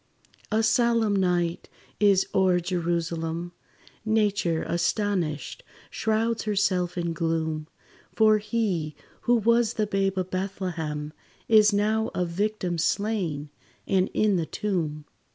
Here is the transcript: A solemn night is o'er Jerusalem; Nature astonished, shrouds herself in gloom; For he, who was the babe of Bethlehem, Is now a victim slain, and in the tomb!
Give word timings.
A 0.51 0.63
solemn 0.63 1.15
night 1.15 1.69
is 1.99 2.25
o'er 2.33 2.59
Jerusalem; 2.59 3.51
Nature 4.03 4.63
astonished, 4.63 5.61
shrouds 5.91 6.45
herself 6.45 6.97
in 6.97 7.13
gloom; 7.13 7.67
For 8.15 8.39
he, 8.39 8.95
who 9.29 9.35
was 9.35 9.73
the 9.75 9.85
babe 9.85 10.17
of 10.17 10.31
Bethlehem, 10.31 11.13
Is 11.47 11.71
now 11.71 12.09
a 12.15 12.25
victim 12.25 12.79
slain, 12.79 13.51
and 13.85 14.09
in 14.15 14.37
the 14.37 14.47
tomb! 14.47 15.05